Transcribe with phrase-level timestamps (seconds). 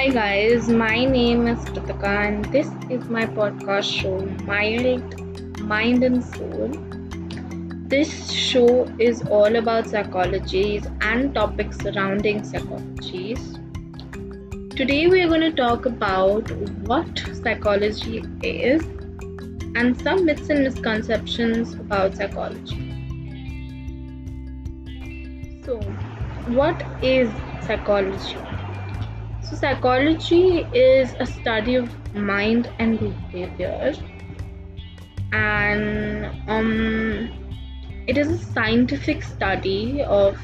[0.00, 6.24] Hi guys, my name is Kritika and this is my podcast show Mild Mind and
[6.24, 6.70] Soul.
[7.86, 13.42] This show is all about psychologies and topics surrounding psychologies.
[14.74, 16.50] Today we are going to talk about
[16.92, 18.82] what psychology is
[19.74, 22.80] and some myths and misconceptions about psychology.
[25.66, 25.78] So,
[26.46, 27.30] what is
[27.66, 28.49] psychology?
[29.50, 33.94] So, psychology is a study of mind and behavior,
[35.32, 37.30] and um,
[38.06, 40.38] it is a scientific study of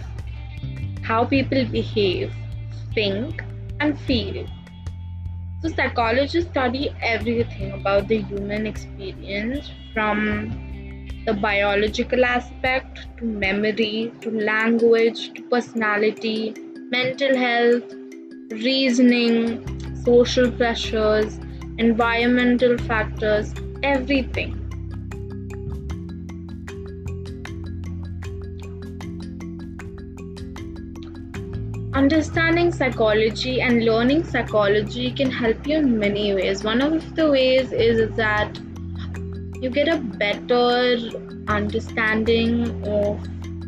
[1.05, 2.34] how people behave,
[2.95, 3.45] think,
[3.79, 4.45] and feel.
[5.62, 14.32] So, psychologists study everything about the human experience from the biological aspect to memory to
[14.32, 16.57] language to personality,
[16.90, 17.95] mental health
[18.51, 19.65] reasoning,
[20.05, 21.39] social pressures,
[21.79, 23.52] environmental factors,
[23.83, 24.63] everything.
[31.95, 36.63] Understanding psychology and learning psychology can help you in many ways.
[36.63, 38.59] One of the ways is that
[39.63, 40.99] you get a better
[41.49, 43.19] understanding of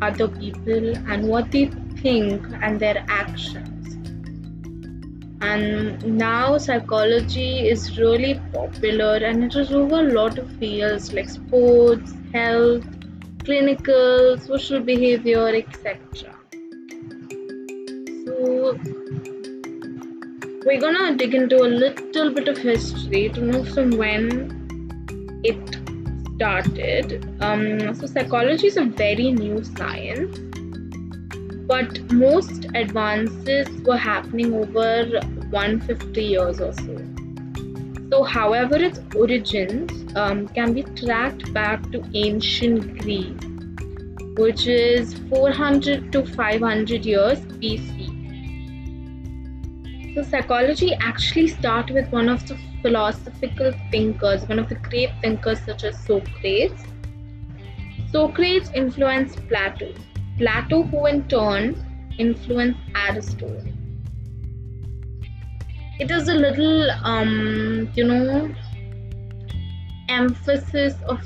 [0.01, 1.65] other people and what they
[2.01, 3.68] think and their actions
[5.41, 11.29] and now psychology is really popular and it is over a lot of fields like
[11.29, 12.85] sports health
[13.45, 16.35] clinical social behavior etc
[18.25, 18.77] so
[20.65, 24.59] we're gonna dig into a little bit of history to know from when
[25.43, 25.79] it
[26.35, 27.25] started.
[27.41, 30.39] Um, so psychology is a very new science
[31.69, 35.19] but most advances were happening over
[35.51, 36.97] 150 years or so.
[38.11, 43.37] So, however, its origins um, can be tracked back to ancient Greece,
[44.35, 48.15] which is 400 to 500 years BC.
[50.15, 55.59] So, psychology actually started with one of the philosophical thinkers, one of the great thinkers
[55.63, 56.71] such as Socrates.
[58.11, 59.93] Socrates influenced Plato
[60.39, 61.75] Plato, who in turn
[62.17, 63.61] influenced Aristotle.
[65.99, 68.55] It is a little, um, you know,
[70.07, 71.19] emphasis of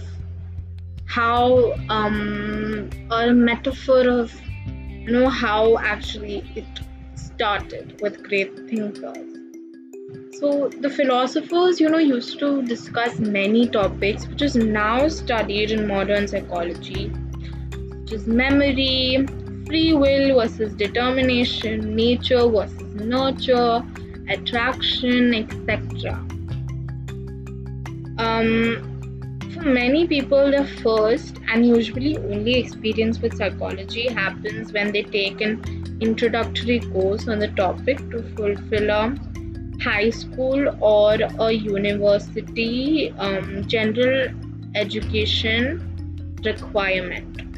[1.05, 4.33] how um, a metaphor of
[4.67, 6.65] you know how actually it
[7.13, 9.27] started with great thinkers.
[10.39, 15.87] So the philosophers, you know, used to discuss many topics which is now studied in
[15.87, 17.11] modern psychology
[18.13, 19.25] is memory,
[19.65, 23.83] free will versus determination, nature versus nurture,
[24.29, 26.13] attraction, etc.
[28.17, 28.89] Um,
[29.53, 35.41] for many people, the first and usually only experience with psychology happens when they take
[35.41, 35.61] an
[36.01, 39.15] introductory course on the topic to fulfill a
[39.81, 44.29] high school or a university um, general
[44.75, 45.81] education
[46.43, 47.52] requirement.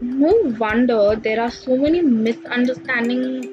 [0.00, 3.46] No wonder there are so many misunderstandings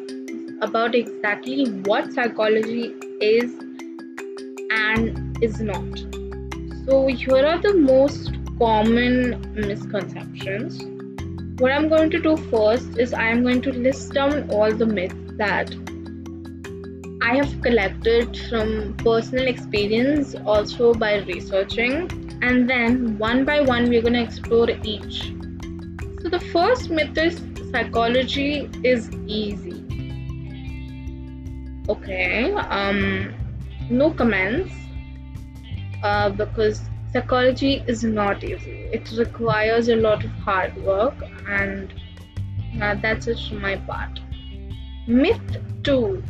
[0.62, 3.54] about exactly what psychology is
[4.72, 6.00] and is not.
[6.86, 10.82] So, here are the most common misconceptions.
[11.60, 14.88] What I'm going to do first is I am going to list down all the
[14.88, 15.70] myths that
[17.22, 24.02] I have collected from personal experience, also by researching, and then one by one, we're
[24.02, 25.32] going to explore each
[26.32, 29.84] the first myth is psychology is easy.
[31.90, 33.34] Okay, um,
[33.90, 34.74] no comments
[36.04, 36.82] uh, because
[37.12, 38.88] psychology is not easy.
[38.94, 41.16] It requires a lot of hard work,
[41.50, 41.94] and
[42.82, 44.20] uh, that's it from my part.
[45.08, 46.24] Myth 2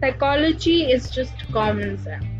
[0.00, 2.33] Psychology is just common sense.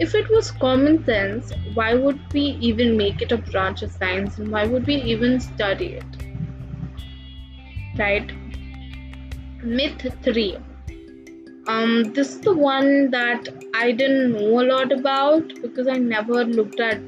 [0.00, 4.38] If it was common sense, why would we even make it a branch of science
[4.38, 6.04] and why would we even study it?
[7.98, 8.32] Right?
[9.62, 10.56] Myth 3.
[11.68, 16.44] Um, this is the one that I didn't know a lot about because I never
[16.44, 17.00] looked at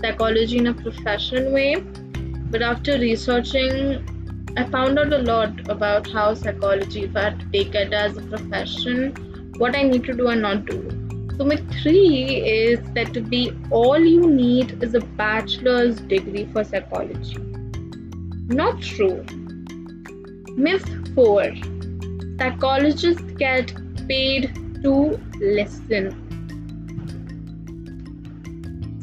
[0.00, 1.76] psychology in a professional way.
[2.50, 4.10] But after researching,
[4.56, 8.16] I found out a lot about how psychology, if I had to take it as
[8.16, 9.14] a profession,
[9.58, 11.03] what I need to do and not do.
[11.36, 16.62] So, myth three is that to be all you need is a bachelor's degree for
[16.62, 17.36] psychology.
[18.46, 19.24] Not true.
[20.56, 21.54] Myth 4
[22.38, 23.72] Psychologists get
[24.06, 24.54] paid
[24.84, 26.20] to listen.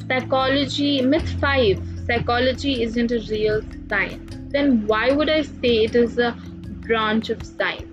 [0.07, 4.37] Psychology, myth 5 Psychology isn't a real science.
[4.51, 6.31] Then why would I say it is a
[6.87, 7.90] branch of science?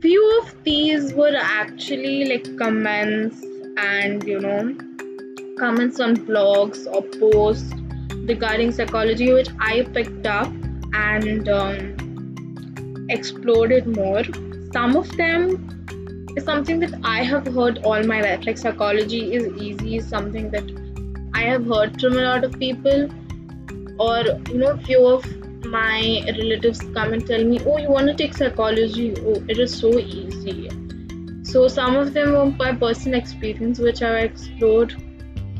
[0.00, 3.44] Few of these were actually like comments
[3.78, 4.74] and you know
[5.58, 7.72] comments on blogs or posts
[8.28, 10.52] regarding psychology which I picked up
[10.94, 14.22] and um, explored it more.
[14.72, 18.46] Some of them is something that I have heard all my life.
[18.46, 20.70] Like psychology is easy, is something that
[21.34, 23.08] I have heard from a lot of people,
[23.98, 25.24] or you know, few of
[25.64, 29.14] my relatives come and tell me, "Oh, you want to take psychology?
[29.26, 30.68] Oh, it is so easy."
[31.42, 34.94] So some of them were my personal experience, which I explored.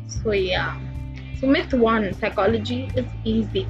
[0.07, 0.79] So yeah.
[1.41, 3.67] So myth one: psychology is easy.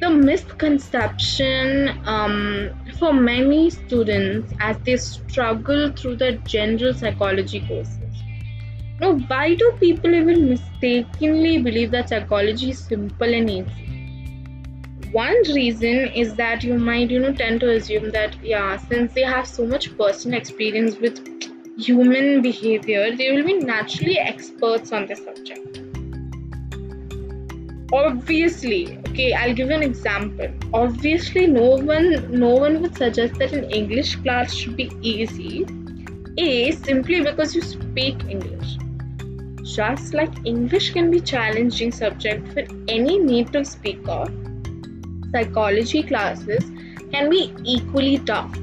[0.00, 8.05] the misconception um, for many students as they struggle through the general psychology courses.
[9.00, 13.82] Now, why do people even mistakenly believe that psychology is simple and easy?
[15.12, 19.22] One reason is that you might, you know, tend to assume that, yeah, since they
[19.22, 21.20] have so much personal experience with
[21.78, 25.80] human behavior, they will be naturally experts on the subject.
[27.92, 30.48] Obviously okay i'll give you an example.
[30.72, 35.64] Obviously no one no one would suggest that an english class should be easy.
[36.38, 38.76] A simply because you speak english
[39.74, 42.64] just like english can be challenging subject for
[42.96, 44.24] any native speaker
[45.32, 46.70] psychology classes
[47.12, 48.58] can be equally tough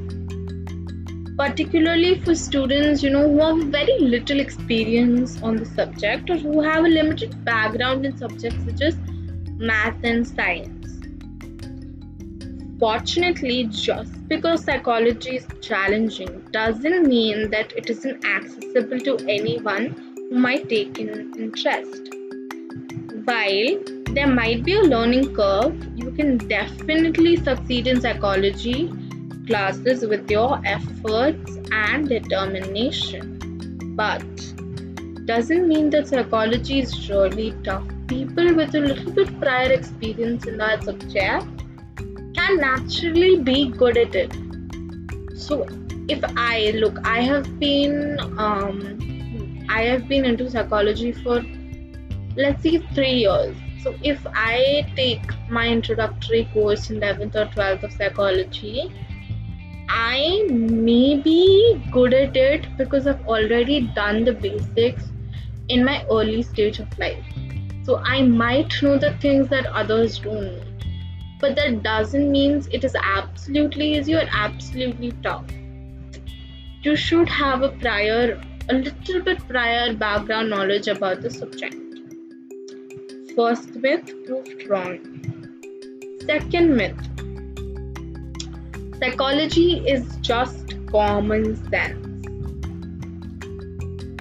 [1.38, 6.62] particularly for students you know who have very little experience on the subject or who
[6.62, 8.96] have a limited background in subjects such as
[9.64, 10.90] math, and science.
[12.80, 20.68] Fortunately, just because psychology is challenging doesn't mean that it isn't accessible to anyone might
[20.70, 22.10] take an interest.
[23.26, 23.80] While
[24.14, 28.92] there might be a learning curve, you can definitely succeed in psychology
[29.48, 33.78] classes with your efforts and determination.
[33.96, 34.24] But
[35.26, 40.58] doesn't mean that psychology is really tough people with a little bit prior experience in
[40.58, 41.48] that subject
[42.36, 44.34] can naturally be good at it.
[45.36, 45.68] So
[46.10, 49.13] if I look, I have been um,
[49.76, 51.44] I have been into psychology for
[52.36, 53.56] let's say three years.
[53.82, 58.92] So if I take my introductory course in 11th or 12th of psychology,
[59.90, 65.10] I may be good at it because I've already done the basics
[65.70, 67.26] in my early stage of life.
[67.84, 70.62] So I might know the things that others don't.
[71.40, 75.46] But that doesn't mean it is absolutely easy or absolutely tough.
[76.84, 81.76] You should have a prior, a little bit prior background knowledge about the subject.
[83.36, 85.00] First myth proved wrong.
[86.26, 87.10] Second myth
[89.04, 92.14] psychology is just common sense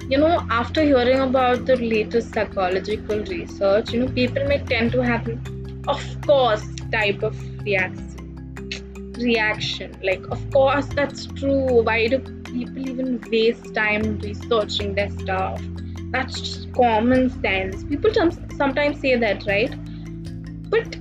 [0.09, 5.01] you know after hearing about the latest psychological research you know people may tend to
[5.01, 5.29] have
[5.87, 12.19] of course type of reaction reaction like of course that's true why do
[12.53, 15.61] people even waste time researching their stuff.
[16.11, 17.83] That's just common sense.
[17.83, 18.11] People
[18.57, 19.73] sometimes say that right?
[20.69, 20.97] But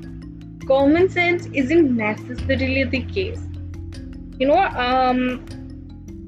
[0.66, 3.42] common sense isn't necessarily the case.
[4.38, 5.44] You know um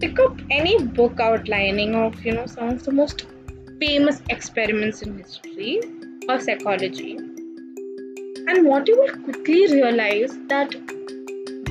[0.00, 3.26] pick up any book outlining of you know some of the most
[3.80, 5.80] famous experiments in history
[6.28, 7.16] or psychology.
[8.46, 10.74] And what you will quickly realize that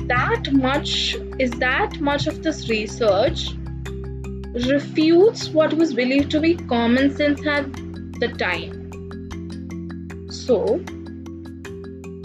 [0.08, 3.54] that much is that much of this research
[4.66, 7.72] refutes what was believed to be common sense at
[8.20, 8.80] the time?
[10.30, 10.80] So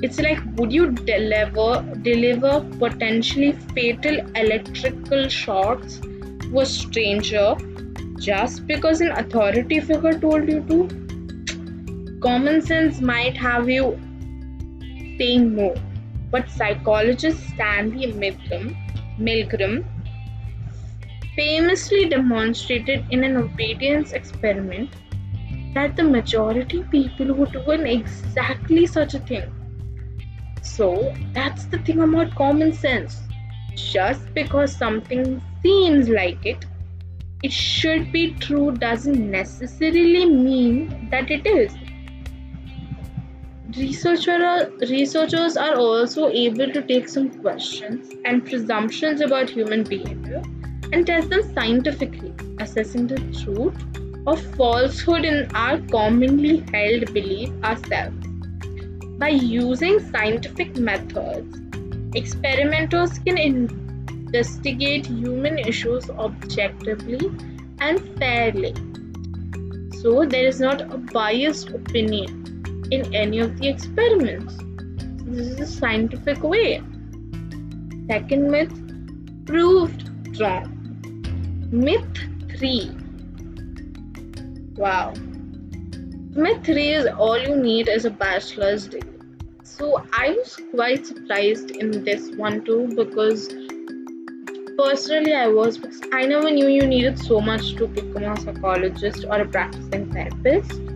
[0.01, 7.55] it's like would you deliver deliver potentially fatal electrical shocks to a stranger
[8.17, 12.19] just because an authority figure told you to?
[12.21, 13.99] Common sense might have you
[15.17, 15.73] saying no
[16.31, 18.75] but psychologist stanley milgram,
[19.19, 19.85] milgram
[21.35, 24.89] famously demonstrated in an obedience experiment
[25.73, 29.49] that the majority people would do an exactly such a thing
[30.61, 33.21] so that's the thing about common sense.
[33.75, 36.65] Just because something seems like it,
[37.43, 41.73] it should be true doesn't necessarily mean that it is.
[43.77, 50.41] Researcher, researchers are also able to take some questions and presumptions about human behavior
[50.91, 53.75] and test them scientifically, assessing the truth
[54.25, 58.27] or falsehood in our commonly held belief ourselves.
[59.19, 61.61] By using scientific methods,
[62.15, 67.31] experimenters can investigate human issues objectively
[67.81, 68.73] and fairly.
[70.01, 72.38] So, there is not a biased opinion
[72.91, 74.57] in any of the experiments.
[75.23, 76.81] This is a scientific way.
[78.07, 78.73] Second myth
[79.45, 80.75] proved wrong.
[81.71, 82.17] Myth
[82.57, 82.91] 3.
[84.75, 85.13] Wow.
[86.31, 89.09] Myth 3 is all you need is a bachelor's degree.
[89.63, 93.47] So I was quite surprised in this one too because
[94.77, 99.25] personally I was because I never knew you needed so much to become a psychologist
[99.25, 100.88] or a practicing therapist.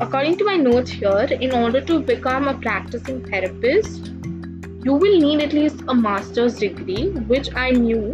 [0.00, 4.08] According to my notes here, in order to become a practicing therapist,
[4.84, 8.12] you will need at least a master's degree, which I knew.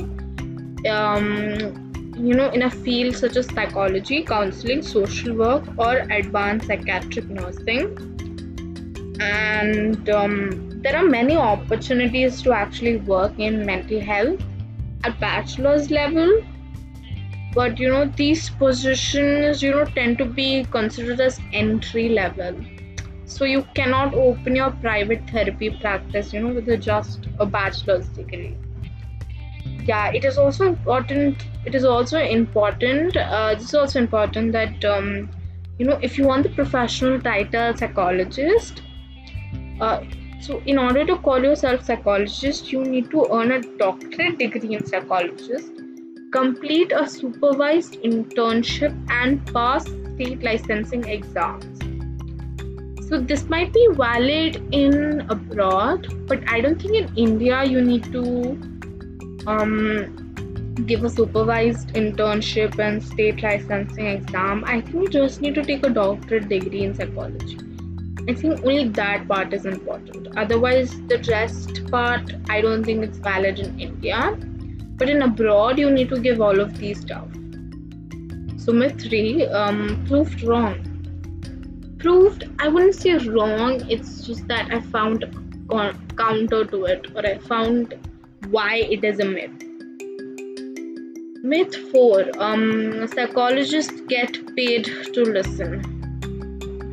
[0.89, 1.81] Um,
[2.17, 7.97] you know, in a field such as psychology, counseling, social work, or advanced psychiatric nursing.
[9.21, 14.41] And um, there are many opportunities to actually work in mental health
[15.05, 16.43] at bachelor's level
[17.55, 22.57] but you know these positions you know tend to be considered as entry level.
[23.27, 28.57] So you cannot open your private therapy practice you know with just a bachelor's degree.
[29.85, 35.31] Yeah it is also important it is also important uh, is also important that um,
[35.79, 38.83] you know if you want the professional title psychologist
[39.81, 40.01] uh,
[40.41, 44.87] so in order to call yourself psychologist you need to earn a doctorate degree in
[44.87, 45.84] psychologist
[46.35, 51.83] complete a supervised internship and pass state licensing exams.
[53.09, 58.11] So this might be valid in abroad, but I don't think in India you need
[58.13, 58.25] to
[59.47, 64.65] um, give a supervised internship and state licensing exam.
[64.65, 67.59] I think you just need to take a doctorate degree in psychology.
[68.29, 70.37] I think only that part is important.
[70.37, 74.37] Otherwise, the rest part, I don't think it's valid in India
[74.97, 77.29] but in abroad you need to give all of these stuff
[78.65, 80.77] so myth 3 um, proved wrong.
[81.99, 85.25] Proved i wouldn't say wrong it's just that i found
[86.17, 87.95] counter to it or i found
[88.51, 89.51] why it is a myth.
[91.43, 95.71] Myth 4 um, psychologists get paid to listen.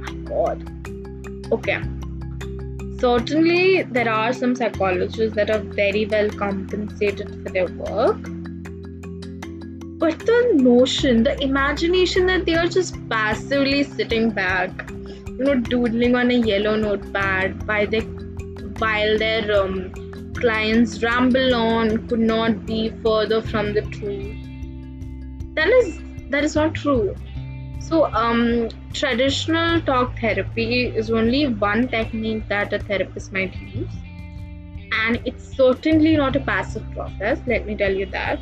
[0.02, 0.70] My god.
[1.54, 1.82] Okay
[3.02, 8.22] certainly there are some psychologists that are very well compensated for their work.
[10.04, 16.16] But the notion the imagination that they are just passively sitting back you know doodling
[16.16, 18.02] on a yellow notepad while they
[18.84, 19.92] while their um,
[20.36, 25.56] clients ramble on could not be further from the truth.
[25.56, 27.16] That is that is not true
[27.82, 33.92] so, um, traditional talk therapy is only one technique that a therapist might use,
[35.04, 38.40] and it's certainly not a passive process, let me tell you that.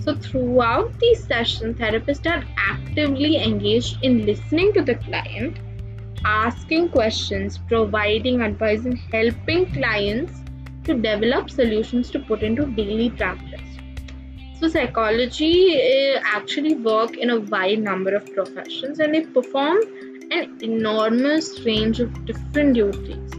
[0.00, 5.58] So, throughout these sessions, therapists are actively engaged in listening to the client,
[6.24, 10.40] asking questions, providing advice, and helping clients
[10.84, 13.71] to develop solutions to put into daily practice.
[14.62, 19.78] So psychology uh, actually work in a wide number of professions and they perform
[20.30, 23.32] an enormous range of different duties.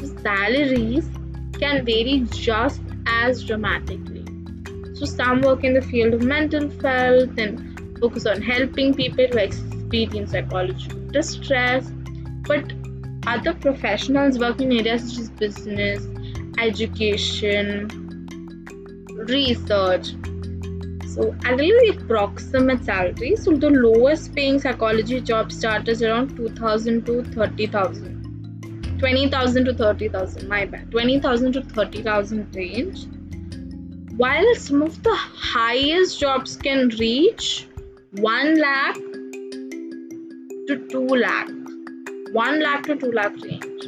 [0.00, 1.08] So salaries
[1.60, 4.24] can vary just as dramatically.
[4.96, 9.38] So some work in the field of mental health and focus on helping people who
[9.38, 11.92] experience psychological distress,
[12.48, 12.72] but
[13.28, 16.08] other professionals work in areas such as business,
[16.58, 17.88] education,
[19.28, 20.08] research,
[21.10, 23.34] so the approximate salary.
[23.34, 28.96] So the lowest paying psychology job start is around 2000 to 30,000.
[29.00, 30.90] 20,000 to 30,000, my bad.
[30.92, 33.06] 20,000 to 30,000 range.
[34.16, 37.66] While some of the highest jobs can reach
[38.12, 38.94] 1 lakh
[40.68, 41.50] to 2 lakh.
[42.32, 43.82] 1 lakh to 2 lakh range.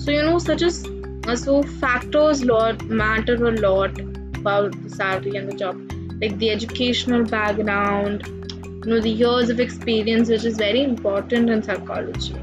[0.00, 0.86] So you know such as
[1.26, 6.50] uh, so factors lot matter a lot about the salary and the job like the
[6.50, 12.36] educational background you know the years of experience which is very important in psychology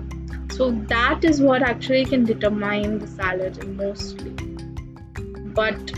[0.51, 4.31] so that is what actually can determine the salary mostly
[5.61, 5.97] but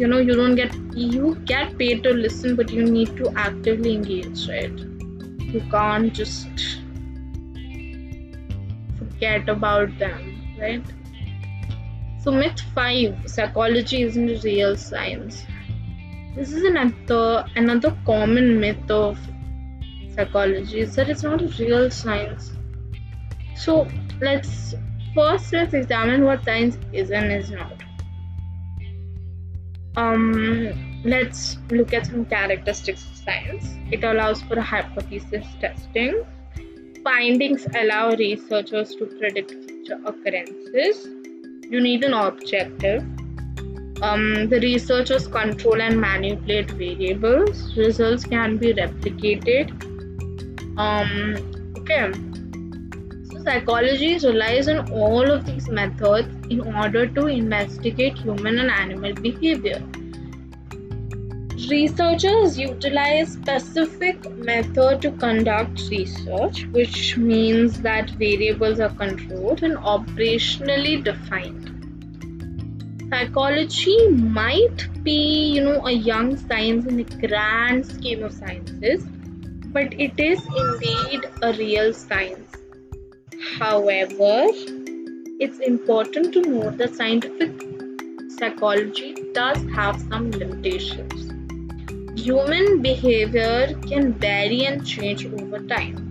[0.00, 3.94] you know you don't get you get paid to listen but you need to actively
[3.94, 4.86] engage right
[5.54, 6.80] you can't just
[9.16, 10.82] forget about them, right?
[12.20, 15.44] So, myth 5 psychology isn't a real science.
[16.36, 19.18] This is another, another common myth of
[20.14, 22.52] psychology is that it's not a real science.
[23.54, 23.88] So,
[24.20, 24.74] let's
[25.14, 27.82] first let's examine what science is and is not.
[29.96, 33.74] Um, let's look at some characteristics of science.
[33.90, 36.22] It allows for hypothesis testing.
[37.02, 41.06] Findings allow researchers to predict future occurrences.
[41.70, 43.06] You need an objective.
[44.02, 47.76] Um, the researchers control and manipulate variables.
[47.76, 49.70] Results can be replicated.
[50.78, 51.36] Um,
[51.78, 52.12] okay
[53.46, 59.80] psychology relies on all of these methods in order to investigate human and animal behavior.
[61.70, 71.02] Researchers utilize specific method to conduct research, which means that variables are controlled and operationally
[71.02, 71.75] defined.
[73.10, 79.04] Psychology might be, you know, a young science in the grand scheme of sciences,
[79.72, 82.56] but it is indeed a real science
[83.58, 84.46] However,
[85.40, 87.50] it's important to note that scientific
[88.38, 91.30] psychology does have some limitations.
[92.20, 96.05] Human behavior can vary and change over time.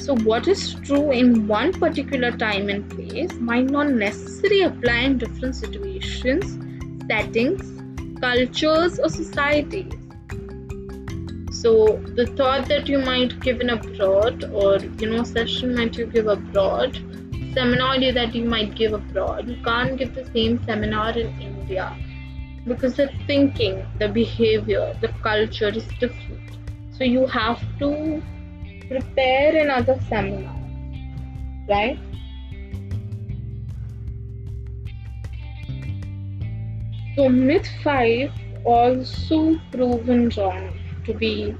[0.00, 5.18] So, what is true in one particular time and place might not necessarily apply in
[5.18, 6.58] different situations,
[7.06, 7.80] settings,
[8.20, 9.92] cultures, or societies.
[11.52, 16.06] So the thought that you might give in abroad, or you know, session might you
[16.06, 16.94] give abroad,
[17.54, 21.94] seminar that you might give abroad, you can't give the same seminar in India
[22.66, 26.56] because the thinking, the behavior, the culture is different.
[26.92, 28.22] So you have to
[28.90, 30.56] prepare another seminar,
[31.68, 31.98] right?
[37.14, 38.32] So myth five
[38.64, 40.72] also proven wrong
[41.06, 41.56] to be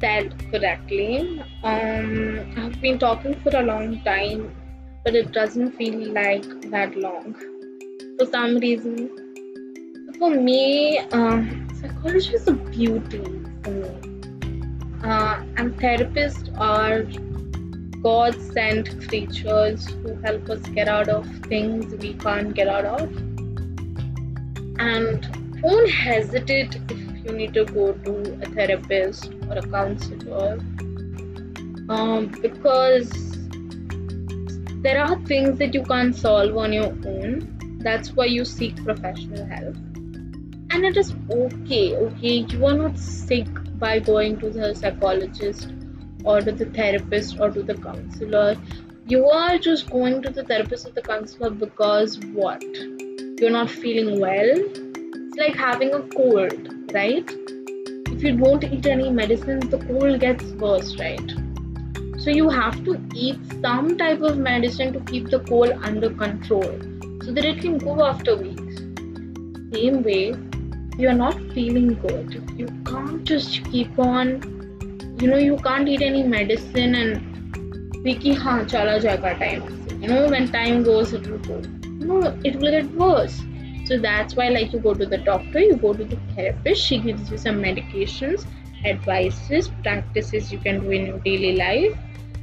[0.00, 1.42] said correctly.
[1.64, 4.54] Um, I've been talking for a long time,
[5.04, 7.34] but it doesn't feel like that long
[8.18, 9.10] for some reason.
[10.18, 13.37] For me, um, psychology is a beauty.
[15.08, 17.04] Uh, and therapists are
[18.02, 23.00] God sent creatures who help us get out of things we can't get out of.
[24.78, 25.26] And
[25.62, 30.58] don't hesitate if you need to go to a therapist or a counselor?
[31.88, 33.10] Um, because
[34.82, 37.78] there are things that you can't solve on your own.
[37.82, 39.74] That's why you seek professional help.
[40.70, 42.36] And it is okay okay?
[42.50, 45.72] You are not sick by going to the psychologist
[46.24, 48.56] or to the therapist or to the counselor
[49.06, 52.62] you are just going to the therapist or the counselor because what
[53.40, 57.30] you're not feeling well it's like having a cold right?
[58.10, 61.32] If you don't eat any medicines the cold gets worse, right?
[62.18, 66.80] So you have to eat some type of medicine to keep the cold under control
[67.24, 68.78] so that it can go after weeks.
[69.72, 70.34] Same way,
[70.98, 72.44] you're not feeling good.
[72.56, 78.64] You can't just keep on, you know, you can't eat any medicine and wiki ha
[78.72, 80.00] chala jayega time.
[80.02, 81.60] You know, when time goes, it will go.
[82.08, 83.40] No, it will get worse.
[83.86, 86.98] So that's why, like, you go to the doctor, you go to the therapist, she
[86.98, 88.44] gives you some medications,
[88.84, 91.96] advices, practices you can do in your daily life,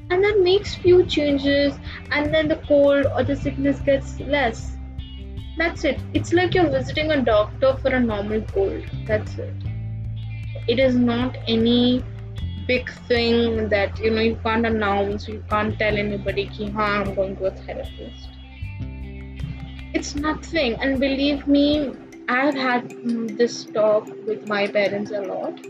[0.09, 1.77] and then makes few changes,
[2.11, 4.74] and then the cold or the sickness gets less.
[5.57, 5.99] That's it.
[6.13, 8.83] It's like you're visiting a doctor for a normal cold.
[9.05, 9.53] That's it.
[10.67, 12.03] It is not any
[12.67, 17.35] big thing that you know you can't announce, you can't tell anybody, ki, I'm going
[17.37, 18.29] to a therapist
[19.95, 21.65] it's nothing and believe me
[22.37, 22.89] i've had
[23.41, 25.61] this talk with my parents a lot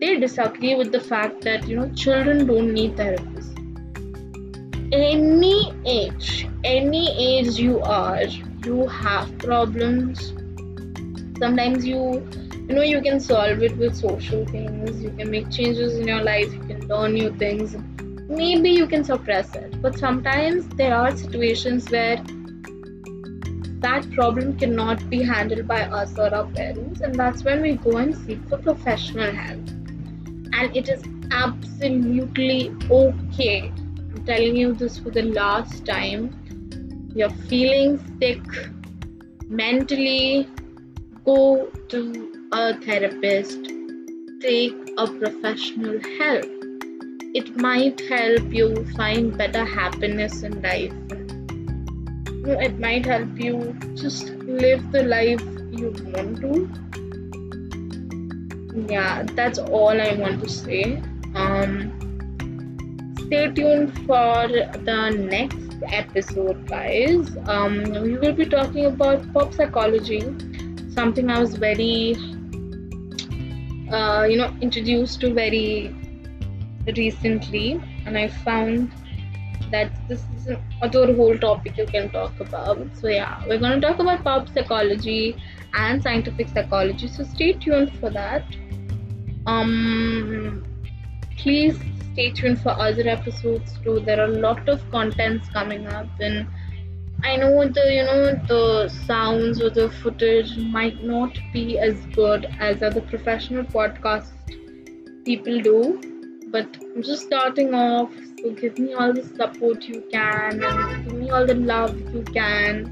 [0.00, 3.50] they disagree with the fact that you know children don't need therapists
[5.00, 5.58] any
[5.96, 6.30] age
[6.64, 8.16] any age you are
[8.64, 10.32] you have problems
[11.38, 12.02] sometimes you
[12.68, 16.22] you know you can solve it with social things you can make changes in your
[16.22, 17.76] life you can learn new things
[18.28, 22.22] maybe you can suppress it but sometimes there are situations where
[23.80, 27.96] that problem cannot be handled by us or our parents, and that's when we go
[27.96, 29.68] and seek for professional help.
[30.52, 33.72] And it is absolutely okay.
[33.96, 36.36] I'm telling you this for the last time.
[37.14, 38.42] You're feeling sick
[39.48, 40.46] mentally,
[41.24, 43.58] go to a therapist,
[44.40, 46.46] take a professional help.
[47.38, 50.92] it might help you find better happiness in life.
[52.66, 54.30] It might help you just
[54.62, 56.68] live the life you want to.
[58.88, 60.84] Yeah that's all i want to say.
[61.34, 61.74] Um
[63.26, 64.48] stay tuned for
[64.90, 65.00] the
[65.32, 67.36] next episode guys.
[67.46, 70.20] Um we will be talking about pop psychology
[70.94, 72.14] something i was very
[73.92, 75.94] uh, you know introduced to very
[76.96, 78.90] recently and i found
[79.70, 80.48] that this is
[80.82, 82.78] another whole topic you can talk about.
[82.96, 85.36] So yeah we're going to talk about pop psychology
[85.74, 87.06] and scientific psychology.
[87.06, 88.44] So stay tuned for that.
[89.46, 90.64] Um
[91.38, 91.78] please
[92.12, 94.00] stay tuned for other episodes too.
[94.00, 96.46] There are a lot of contents coming up and
[97.22, 102.46] i know the you know the sounds or the footage might not be as good
[102.58, 104.30] as other professional podcast
[105.24, 110.64] people do but i'm just starting off so give me all the support you can
[110.64, 112.84] and give me all the love you can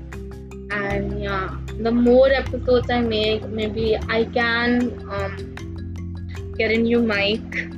[0.70, 7.68] and yeah the more episodes i make maybe i can um, get a new mic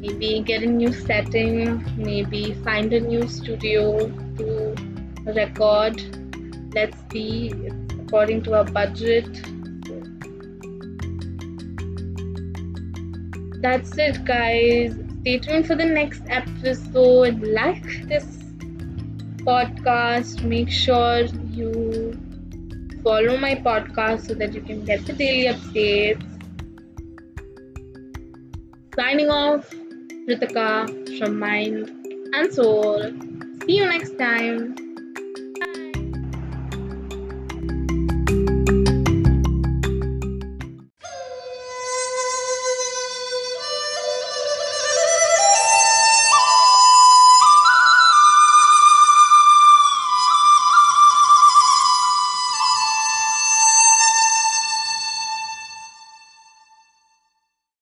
[0.00, 4.74] maybe get a new setting maybe find a new studio to
[5.32, 6.00] record.
[6.74, 7.52] Let's see
[8.00, 9.28] according to our budget.
[13.60, 14.94] That's it guys.
[15.20, 17.42] Stay tuned for the next episode.
[17.42, 18.24] Like this
[19.42, 20.44] podcast.
[20.44, 22.18] Make sure you
[23.02, 26.24] follow my podcast so that you can get the daily updates.
[28.94, 29.72] Signing off
[30.28, 31.90] Ritika from Mind
[32.34, 33.00] and Soul.
[33.64, 34.87] See you next time